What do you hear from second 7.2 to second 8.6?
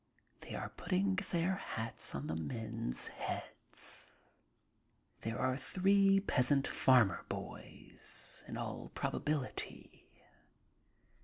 boys, in